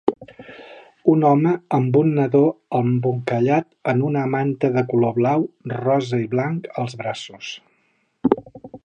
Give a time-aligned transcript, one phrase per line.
[1.11, 2.41] Un home amb un nadó
[2.79, 7.55] embolcallat en una manta de color blau, rosa i blanc als braços.